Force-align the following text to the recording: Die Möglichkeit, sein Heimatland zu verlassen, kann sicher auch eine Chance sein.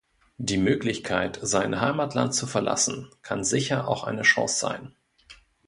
Die 0.39 0.57
Möglichkeit, 0.57 1.37
sein 1.43 1.79
Heimatland 1.79 2.33
zu 2.33 2.47
verlassen, 2.47 3.11
kann 3.21 3.43
sicher 3.43 3.87
auch 3.87 4.03
eine 4.03 4.23
Chance 4.23 4.59
sein. 4.59 4.95